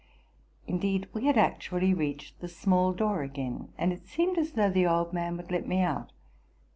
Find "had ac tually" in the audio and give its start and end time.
1.25-1.95